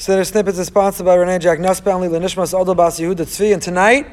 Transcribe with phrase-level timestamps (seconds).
[0.00, 4.06] Siddur Snippets is sponsored by Renee Jack Nussbaum, Lenishmas Odol Bas Yehuda Tzvi, and tonight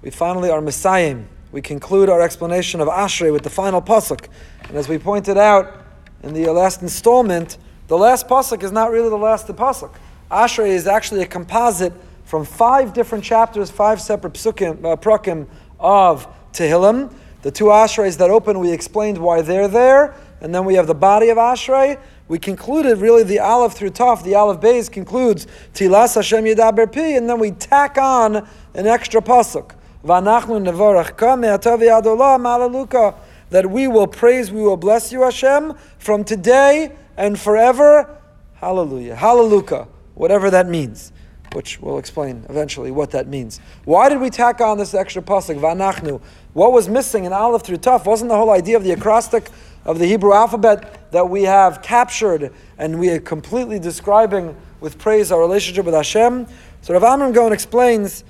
[0.00, 1.18] we finally are Messiah.
[1.52, 4.28] We conclude our explanation of Ashrei with the final pasuk,
[4.68, 5.84] and as we pointed out
[6.22, 9.90] in the last installment, the last pasuk is not really the last pasuk.
[10.30, 11.92] Ashrei is actually a composite
[12.24, 15.46] from five different chapters, five separate psukim, uh, prakim
[15.78, 17.12] of Tehillim.
[17.42, 20.94] The two Ashreis that open, we explained why they're there, and then we have the
[20.94, 21.98] body of Ashrei,
[22.28, 27.16] we concluded really the Aleph through Taf, the Aleph Beis concludes Tilas Hashem Yedaber Pi,
[27.16, 29.72] and then we tack on an extra pasuk.
[30.04, 33.14] V'anachnu ka malaluka
[33.50, 38.18] that we will praise, we will bless you, Hashem, from today and forever.
[38.54, 39.14] Hallelujah.
[39.14, 39.86] Hallelujah.
[40.14, 41.12] Whatever that means,
[41.54, 43.60] which we'll explain eventually what that means.
[43.84, 45.58] Why did we tack on this extra pasuk?
[45.58, 46.20] V'anachnu.
[46.52, 49.48] What was missing in Aleph through Taf wasn't the whole idea of the acrostic
[49.84, 55.32] of the Hebrew alphabet that we have captured and we are completely describing with praise
[55.32, 56.46] our relationship with Hashem.
[56.82, 58.24] So Rav Amram Gaon explains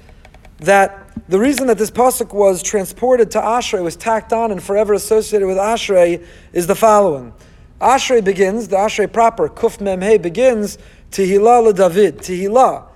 [0.59, 0.99] that
[1.29, 5.47] the reason that this pasuk was transported to Ashrei, was tacked on and forever associated
[5.47, 7.33] with Ashrei, is the following.
[7.81, 10.79] Ashrei begins, the Ashrei proper, Kuf Mem Memhe begins,
[11.11, 12.87] Tehillah David, Tehillah.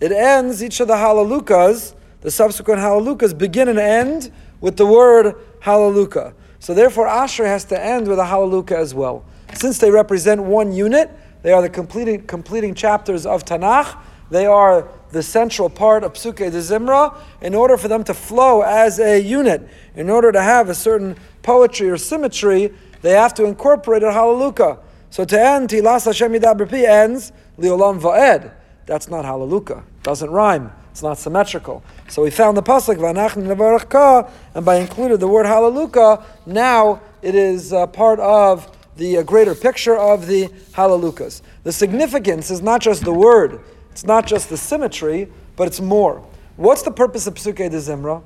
[0.00, 4.30] It ends, each of the Halalukas, the subsequent Halalukas begin and end
[4.60, 6.34] with the word Hallelujah.
[6.58, 9.24] So therefore, Ashrei has to end with a Hallelujah as well.
[9.54, 11.10] Since they represent one unit,
[11.42, 13.96] they are the completing, completing chapters of Tanakh.
[14.30, 17.16] They are the central part of Psuke de Zimra.
[17.40, 21.16] In order for them to flow as a unit, in order to have a certain
[21.42, 24.78] poetry or symmetry, they have to incorporate a Hallelujah.
[25.10, 28.52] So to end, Tilas Hashem Yidaber ends Liolam Va'ed.
[28.86, 29.82] That's not Hallelujah.
[30.02, 30.72] Doesn't rhyme.
[30.92, 31.82] It's not symmetrical.
[32.08, 37.34] So we found the pasuk Vanachn Ka, and by including the word Hallelujah, now it
[37.34, 41.42] is uh, part of the uh, greater picture of the Hallelujahs.
[41.64, 46.26] The significance is not just the word, it's not just the symmetry, but it's more.
[46.56, 48.22] What's the purpose of Psuke de Zimra?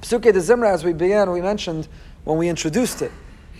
[0.00, 1.88] Psuke de Zimra, as we began, we mentioned
[2.24, 3.12] when we introduced it,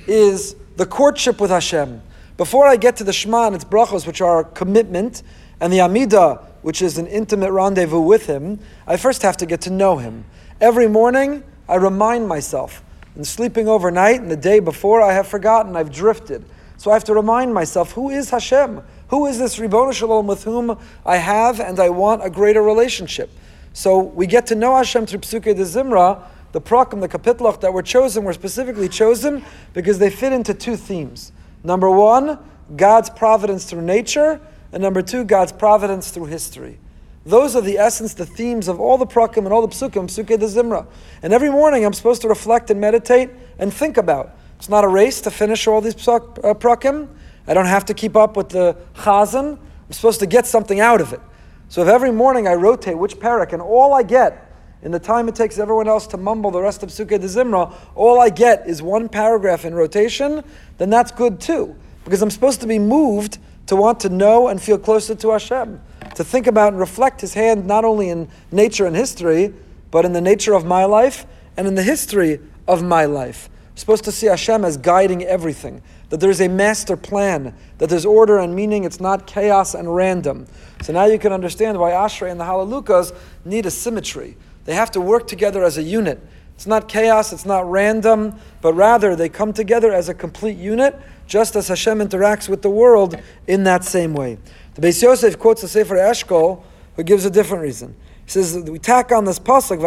[0.07, 2.01] is the courtship with Hashem.
[2.39, 5.23] Before I get to the Shema and its brachos, which are commitment,
[5.63, 9.61] and the Amida, which is an intimate rendezvous with Him, I first have to get
[9.61, 10.25] to know Him.
[10.61, 12.83] Every morning, I remind myself.
[13.15, 16.45] And sleeping overnight and the day before, I have forgotten, I've drifted.
[16.79, 18.83] So I have to remind myself who is Hashem?
[19.11, 23.31] Who is this Ribbon Shalom with whom I have and I want a greater relationship?
[23.73, 26.25] So we get to know Hashem through Psuke de Zimra.
[26.51, 29.45] The prakim, the kapitlach that were chosen were specifically chosen
[29.75, 31.31] because they fit into two themes.
[31.63, 32.41] Number one,
[32.75, 34.41] God's providence through nature,
[34.73, 36.79] and number two, God's providence through history.
[37.25, 40.27] Those are the essence, the themes of all the prakim and all the psukim, psuke
[40.27, 40.87] de zimra.
[41.23, 44.37] And every morning I'm supposed to reflect and meditate and think about.
[44.57, 47.09] It's not a race to finish all these uh, prakim.
[47.47, 49.59] I don't have to keep up with the chazan.
[49.59, 51.21] I'm supposed to get something out of it.
[51.69, 54.53] So if every morning I rotate which parak and all I get
[54.83, 57.73] in the time it takes everyone else to mumble the rest of Psuke de Zimra,
[57.95, 60.43] all I get is one paragraph in rotation,
[60.79, 61.77] then that's good too.
[62.05, 65.81] Because I'm supposed to be moved to want to know and feel closer to Hashem,
[66.15, 69.55] to think about and reflect His hand not only in nature and history,
[69.91, 73.49] but in the nature of my life and in the history of my life.
[73.71, 78.05] I'm supposed to see Hashem as guiding everything, that there's a master plan, that there's
[78.05, 80.47] order and meaning, it's not chaos and random.
[80.83, 84.37] So now you can understand why Ashrei and the Halalukas need a symmetry.
[84.67, 86.21] They have to work together as a unit.
[86.55, 90.95] It's not chaos, it's not random, but rather they come together as a complete unit
[91.33, 94.37] just as Hashem interacts with the world in that same way.
[94.75, 96.63] The Beis Yosef quotes the Sefer Eshkol,
[96.95, 97.97] who gives a different reason.
[98.27, 99.81] He says we tack on this pasuk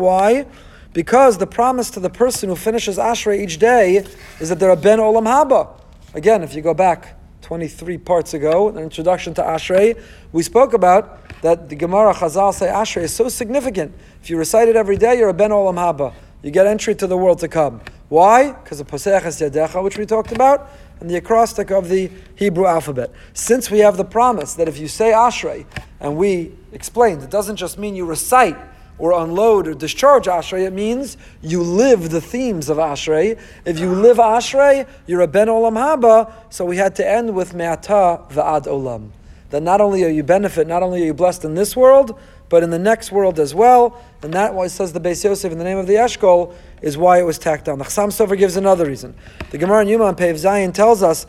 [0.00, 0.46] Why?
[0.92, 4.04] Because the promise to the person who finishes Ashrei each day
[4.40, 5.80] is that they're a ben olam haba.
[6.12, 10.02] Again, if you go back 23 parts ago, the introduction to Ashrei,
[10.32, 13.94] we spoke about that the Gemara Chazal say Ashrei is so significant.
[14.20, 16.12] If you recite it every day, you're a ben olam haba.
[16.42, 17.80] You get entry to the world to come.
[18.12, 18.52] Why?
[18.52, 20.68] Because of Poseches Yadecha, which we talked about,
[21.00, 23.10] and the acrostic of the Hebrew alphabet.
[23.32, 25.64] Since we have the promise that if you say Ashrei,
[25.98, 28.58] and we explained, it doesn't just mean you recite
[28.98, 33.40] or unload or discharge Ashrei, it means you live the themes of Ashrei.
[33.64, 37.54] If you live Ashrei, you're a Ben Olam Haba, so we had to end with
[37.54, 39.08] Me'ata Va'ad Olam.
[39.52, 42.18] That not only are you benefit, not only are you blessed in this world,
[42.48, 44.02] but in the next world as well.
[44.22, 47.18] And that why says the Beis Yosef in the name of the Eshkol is why
[47.18, 47.78] it was tacked on.
[47.78, 49.14] The Chassam Sofer gives another reason.
[49.50, 51.26] The Gemara in Yuma Pev Zayin tells us,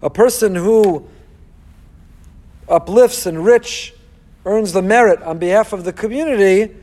[0.00, 1.06] a person who
[2.68, 3.94] uplifts and rich
[4.44, 6.74] earns the merit on behalf of the community,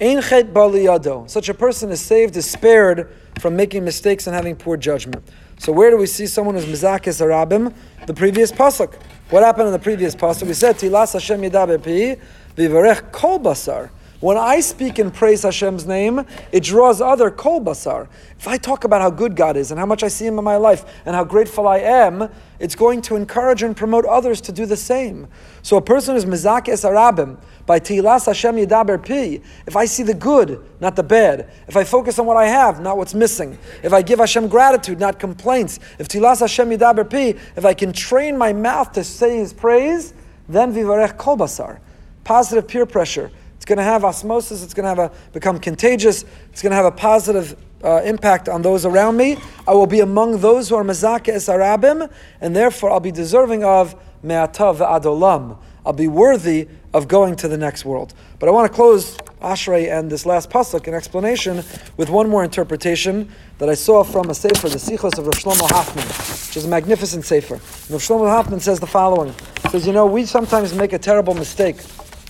[0.00, 3.08] Such a person is saved, is spared
[3.38, 5.24] from making mistakes and having poor judgment.
[5.58, 7.74] So where do we see someone who's mizakis arabim?
[8.06, 8.94] The previous pasuk.
[9.30, 10.46] What happened in the previous pasuk?
[10.46, 12.20] We said tilas Hashem yidabe pi
[12.56, 13.90] vivarech kol basar.
[14.20, 18.08] When I speak and praise Hashem's name, it draws other kol basar.
[18.36, 20.44] If I talk about how good God is and how much I see Him in
[20.44, 22.28] my life and how grateful I am,
[22.58, 25.28] it's going to encourage and promote others to do the same.
[25.62, 29.40] So a person who's mizakes arabim by tilas Hashem yidaber pi.
[29.68, 31.48] If I see the good, not the bad.
[31.68, 33.56] If I focus on what I have, not what's missing.
[33.84, 35.78] If I give Hashem gratitude, not complaints.
[36.00, 37.40] If tilas Hashem yidaber pi.
[37.54, 40.12] If I can train my mouth to say His praise,
[40.48, 41.78] then vivarech kol basar.
[42.24, 43.30] Positive peer pressure
[43.68, 44.64] going to have osmosis.
[44.64, 46.24] It's going to have a, become contagious.
[46.50, 49.36] It's going to have a positive uh, impact on those around me.
[49.66, 52.10] I will be among those who are mezake es arabim,
[52.40, 55.58] and therefore I'll be deserving of me'atav adolam.
[55.86, 58.14] I'll be worthy of going to the next world.
[58.38, 61.62] But I want to close Ashrei and this last pasuk, an explanation,
[61.96, 65.70] with one more interpretation that I saw from a sefer, the Sichos of Rav Shlomo
[65.70, 67.54] Hoffman, which is a magnificent sefer.
[67.54, 70.98] And Rav Shlomo Hoffman says the following: He says, you know, we sometimes make a
[70.98, 71.76] terrible mistake.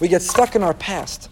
[0.00, 1.28] We get stuck in our past.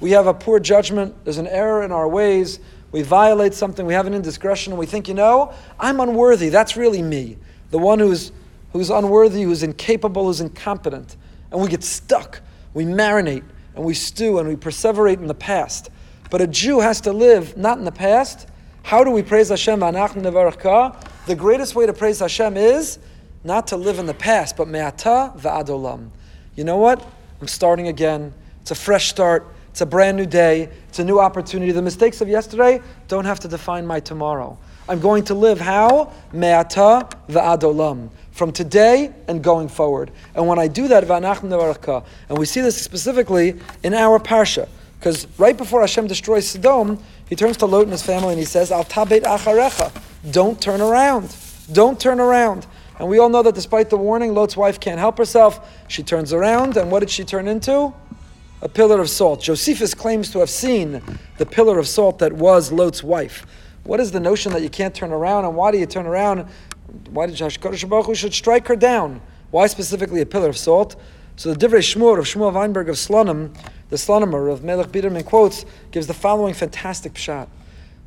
[0.00, 1.14] We have a poor judgment.
[1.24, 2.60] There's an error in our ways.
[2.90, 3.86] We violate something.
[3.86, 4.72] We have an indiscretion.
[4.72, 6.48] And we think, you know, I'm unworthy.
[6.48, 7.38] That's really me.
[7.70, 8.32] The one who's,
[8.72, 11.16] who's unworthy, who's incapable, who's incompetent.
[11.50, 12.40] And we get stuck.
[12.74, 13.44] We marinate
[13.74, 15.90] and we stew and we perseverate in the past.
[16.30, 18.48] But a Jew has to live not in the past.
[18.82, 19.80] How do we praise Hashem?
[19.80, 22.98] The greatest way to praise Hashem is
[23.44, 26.10] not to live in the past, but me'ata va'adolam.
[26.56, 27.06] You know what?
[27.42, 28.32] I'm starting again.
[28.60, 29.48] It's a fresh start.
[29.70, 30.68] It's a brand new day.
[30.88, 31.72] It's a new opportunity.
[31.72, 34.56] The mistakes of yesterday don't have to define my tomorrow.
[34.88, 36.12] I'm going to live how?
[36.32, 38.10] Me'ata va'adolam.
[38.30, 40.12] From today and going forward.
[40.36, 41.02] And when I do that,
[42.28, 44.68] and we see this specifically in our parsha,
[45.00, 48.44] because right before Hashem destroys Sodom, he turns to Lot and his family and he
[48.44, 49.90] says, Al tabet acharecha.
[50.30, 51.34] Don't turn around.
[51.72, 52.68] Don't turn around.
[53.02, 55.68] And we all know that despite the warning, Lot's wife can't help herself.
[55.88, 57.92] She turns around, and what did she turn into?
[58.60, 59.42] A pillar of salt.
[59.42, 61.02] Josephus claims to have seen
[61.36, 63.44] the pillar of salt that was Lot's wife.
[63.82, 66.46] What is the notion that you can't turn around, and why do you turn around?
[67.10, 69.20] Why did Hakadosh Baruch Hu should strike her down?
[69.50, 70.94] Why specifically a pillar of salt?
[71.34, 73.52] So the Divrei Shmuel of Shmuel Weinberg of Slonim,
[73.88, 77.48] the Slonimer Elimelech Biderman quotes, gives the following fantastic pshat.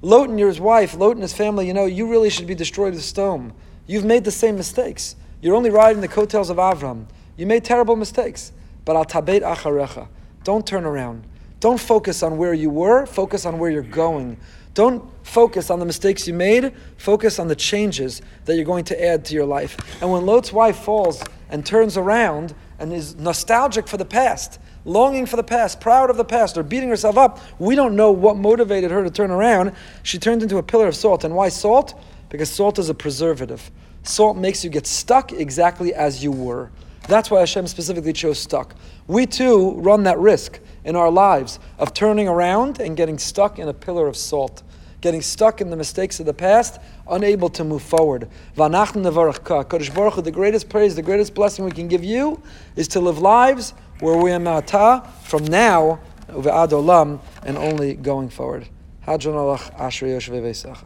[0.02, 2.94] Lot and his wife, Lot and his family, you know, you really should be destroyed
[2.94, 3.54] with stone.
[3.88, 5.16] You've made the same mistakes.
[5.42, 7.06] You're only riding the coattails of Avram.
[7.38, 8.52] You made terrible mistakes.
[8.84, 10.08] But al tabet acharecha.
[10.44, 11.26] Don't turn around.
[11.60, 14.38] Don't focus on where you were, focus on where you're going.
[14.76, 19.04] Don't focus on the mistakes you made, focus on the changes that you're going to
[19.04, 19.78] add to your life.
[20.02, 25.26] And when Lot's wife falls and turns around and is nostalgic for the past, longing
[25.26, 28.36] for the past, proud of the past, or beating herself up, we don't know what
[28.36, 29.72] motivated her to turn around.
[30.04, 31.24] She turned into a pillar of salt.
[31.24, 32.00] And why salt?
[32.36, 33.72] Because salt is a preservative.
[34.04, 36.70] Salt makes you get stuck exactly as you were.
[37.08, 38.76] That's why Hashem specifically chose stuck.
[39.08, 43.70] We too run that risk in our lives of turning around and getting stuck in
[43.70, 44.64] a pillar of salt,
[45.00, 48.28] getting stuck in the mistakes of the past, unable to move forward.
[48.58, 52.44] Kodesh Baruch Hu, the greatest praise, the greatest blessing we can give you
[52.76, 58.68] is to live lives where we are from now, and only going forward.
[59.08, 60.86] Hadran Alach Ashrei